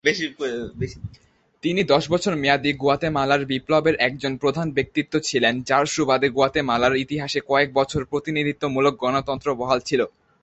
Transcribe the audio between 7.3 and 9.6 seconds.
কয়েক বছর প্রতিনিধিত্বমূলক গণতন্ত্র